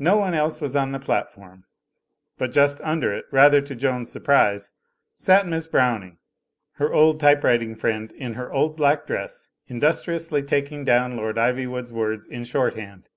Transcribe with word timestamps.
No 0.00 0.16
one 0.16 0.32
eUe 0.32 0.60
was 0.60 0.74
on 0.74 0.90
the 0.90 0.98
platform, 0.98 1.64
but 2.36 2.50
just 2.50 2.80
under 2.80 3.14
it, 3.14 3.26
rather 3.30 3.60
to 3.60 3.76
Joan's 3.76 4.10
surprise, 4.10 4.72
sat 5.14 5.46
Miss 5.46 5.68
Browning, 5.68 6.18
her 6.72 6.92
old 6.92 7.20
typewriting 7.20 7.76
friend 7.76 8.10
in 8.10 8.34
her 8.34 8.52
old 8.52 8.76
black 8.76 9.06
dress, 9.06 9.48
industriously 9.68 10.40
78 10.40 10.42
THE 10.42 10.48
FLYING 10.48 10.62
INN 10.64 10.64
taking 10.74 10.84
down 10.84 11.16
Lord 11.16 11.36
Ivywood's 11.36 11.92
words 11.92 12.26
in 12.26 12.42
shorthand. 12.42 13.08